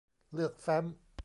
[0.33, 0.85] เลือกแฟ้ม